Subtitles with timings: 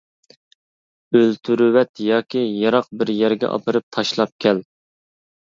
[1.19, 4.65] ئۆلتۈرۈۋەت ياكى يىراق بىر يەرگە ئاپىرىپ تاشلاپ كەل!